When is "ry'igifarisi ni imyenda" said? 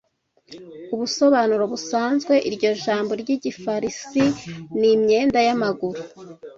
3.21-5.39